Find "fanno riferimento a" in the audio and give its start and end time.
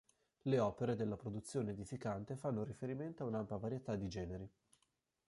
2.35-3.27